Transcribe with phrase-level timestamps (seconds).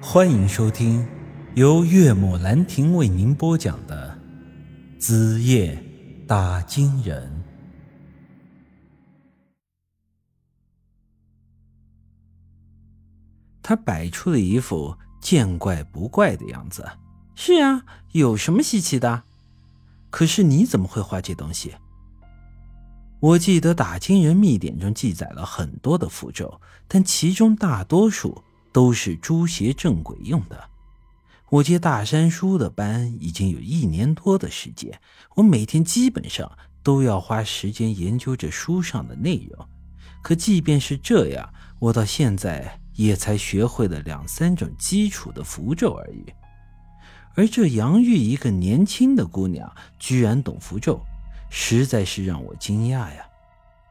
[0.00, 1.06] 欢迎收听
[1.54, 4.18] 由岳母兰亭为您播讲的
[5.00, 5.82] 《子夜
[6.28, 7.26] 打金人》。
[13.62, 16.86] 他摆出了一副见怪不怪的样子。
[17.34, 17.82] 是啊，
[18.12, 19.22] 有什么稀奇的？
[20.10, 21.74] 可是你怎么会画这东西？
[23.18, 28.44] 我记得打金人秘典中记载了很多的符咒，但其中大多数
[28.76, 30.68] 都是诛邪正鬼用的。
[31.48, 35.00] 我接大山叔的班已经有一年多的时间，
[35.34, 39.66] 我每天基本上都要花时间研究这书上的内容。
[40.22, 46.26] 可即便是这样，我到现在也才学会了两三种基础的符咒而已。
[47.34, 51.00] 而这杨玉一个年轻的姑娘，居然懂符咒。
[51.48, 53.26] 实在是让我惊讶呀！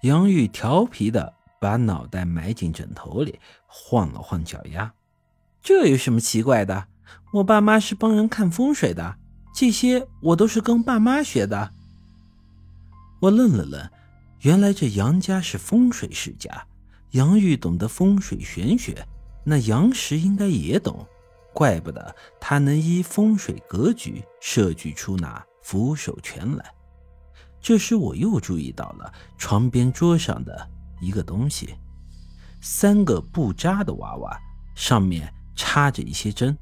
[0.00, 4.92] 杨玉调皮的把脑袋埋进枕头里，晃了晃脚丫。
[5.62, 6.88] 这有什么奇怪的？
[7.34, 9.18] 我爸妈是帮人看风水的，
[9.54, 11.70] 这些我都是跟爸妈学的。
[13.20, 13.90] 我愣了愣，
[14.40, 16.66] 原来这杨家是风水世家。
[17.10, 19.06] 杨玉懂得风水玄学，
[19.44, 21.06] 那杨石应该也懂，
[21.52, 26.72] 怪不得他能依风水格局设计出那扶手拳来。
[27.60, 30.66] 这时，我又注意到了床边桌上的
[31.00, 31.74] 一个东西，
[32.60, 34.38] 三个不扎的娃娃，
[34.74, 36.56] 上面插着一些针。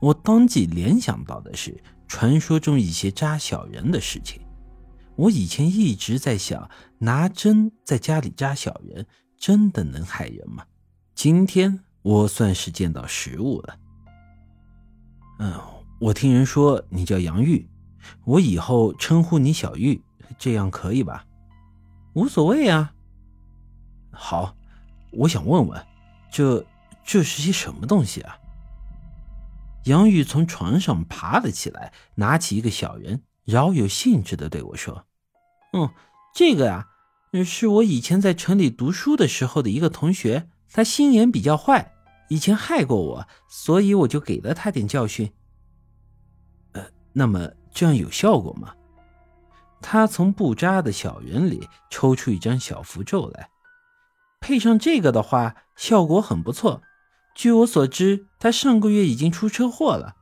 [0.00, 4.40] 我当即联想到的是传说中一些扎小人的事情。
[5.16, 9.04] 我以前一直在想，拿针在家里扎小人，
[9.36, 10.64] 真的能害人吗？
[11.14, 13.76] 今天我算是见到实物了。
[15.40, 15.60] 嗯，
[16.00, 17.68] 我听人说你叫杨玉。
[18.24, 20.00] 我以后称呼你小玉，
[20.38, 21.26] 这样可以吧？
[22.14, 22.94] 无所谓啊。
[24.28, 24.54] 好，
[25.10, 25.86] 我想问问，
[26.30, 26.62] 这
[27.02, 28.36] 这是些什么东西啊？
[29.84, 35.06] 杨玉从床上爬了起来，拿起一个小人，饶有兴致的对我说
[35.72, 35.88] ：“嗯，
[36.34, 36.88] 这个啊，
[37.42, 41.94] 是我以前在城里读书的时候的一个同学，他心眼比较坏，
[42.28, 45.32] 以前害过我，所以我就给了他点教训。
[46.72, 48.74] 呃，那么。”这样有效果吗？
[49.80, 53.48] 他从布扎的小人里抽出一张小符咒来，
[54.40, 56.82] 配上这个的话，效果很不错。
[57.34, 60.16] 据我所知，他上个月已经出车祸了。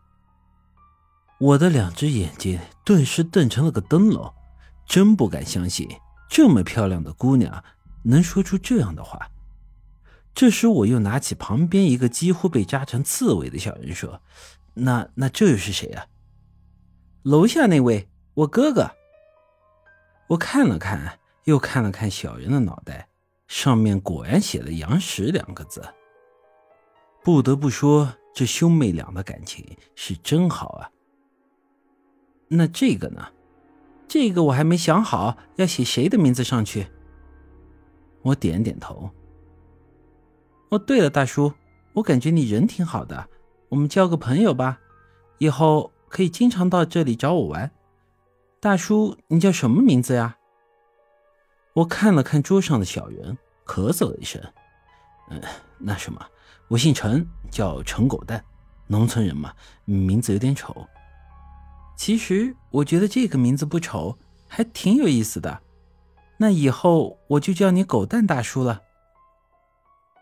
[1.39, 4.33] 我的两只眼睛顿时瞪成了个灯笼，
[4.87, 5.89] 真不敢相信
[6.29, 7.63] 这么漂亮的姑娘
[8.05, 9.31] 能说出这样的话。
[10.35, 14.21] 这时，我又拿起旁边一个几乎被扎成刺猬的小人说
[14.75, 16.07] ：“那那这又是谁啊？”
[17.25, 18.91] 楼下那位，我哥哥。
[20.29, 23.09] 我看了看，又看了看小人的脑袋，
[23.47, 25.83] 上面果然写了“杨石”两个字。
[27.23, 29.65] 不得不说，这兄妹俩的感情
[29.95, 30.91] 是真好啊。
[32.49, 33.27] 那这个呢？
[34.09, 36.87] 这个我还没想好要写谁的名字上去。
[38.23, 39.11] 我点点头。
[40.71, 41.53] 哦，对了，大叔，
[41.95, 43.29] 我感觉你人挺好的，
[43.69, 44.81] 我们交个朋友吧，
[45.39, 45.93] 以后。
[46.09, 47.71] 可以经常到这里找我玩，
[48.61, 50.39] 大叔，你叫什么名字呀？
[51.77, 54.43] 我看了看桌上的小人，咳嗽了一声，
[55.29, 55.39] 嗯，
[55.77, 56.27] 那什么，
[56.69, 58.43] 我姓陈，叫陈狗蛋，
[58.87, 59.53] 农村人嘛，
[59.85, 60.89] 名字有点丑。
[61.95, 64.17] 其实我觉得这个名字不丑，
[64.49, 65.61] 还挺有意思的。
[66.39, 68.81] 那以后我就叫你狗蛋大叔了。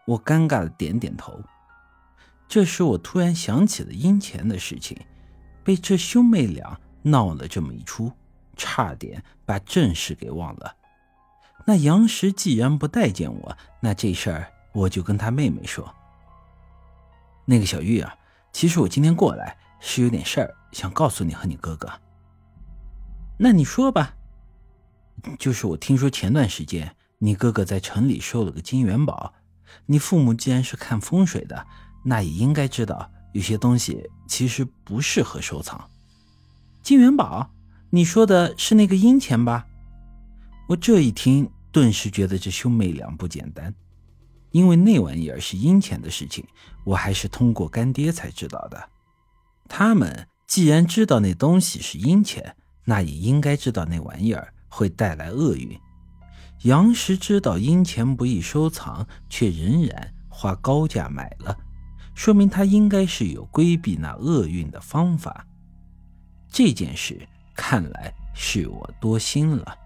[0.07, 1.41] 我尴尬的点点头。
[2.49, 4.99] 这时我突然想起了阴钱的事情。
[5.63, 8.11] 被这兄妹俩闹了这么一出，
[8.57, 10.77] 差点把正事给忘了。
[11.67, 15.95] 那杨石既然不待见我，那这事儿我就跟他妹妹说。
[17.47, 18.15] 那个小玉啊，
[18.53, 21.91] 其实我今天过来是有点事儿想告诉你和你哥哥。
[23.39, 24.15] 那你说吧。
[25.39, 29.33] 就是我听说前段时间你哥哥在城里收了个金元宝，
[29.87, 31.67] 你父母既然是看风水的，
[32.05, 33.11] 那也应该知道。
[33.33, 35.89] 有些东西其实不适合收藏。
[36.83, 37.51] 金元宝，
[37.91, 39.67] 你说的是那个阴钱吧？
[40.67, 43.75] 我这一听，顿时觉得这兄妹俩不简单，
[44.51, 46.47] 因为那玩意儿是阴钱的事情，
[46.85, 48.89] 我还是通过干爹才知道的。
[49.69, 55.79] 他们既然知道那东西是阴钱，那也应该知道那玩意儿会带来厄运。
[56.63, 61.55] 杨石知道阴钱不易收藏，却仍然花高价买了。
[62.15, 65.47] 说明他应该是有规避那厄运的方法。
[66.49, 69.77] 这件事看来是我多心了。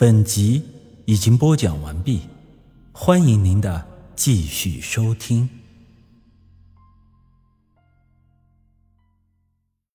[0.00, 0.62] 本集
[1.06, 2.20] 已经播讲完毕，
[2.92, 3.84] 欢迎您的
[4.14, 5.57] 继续收听。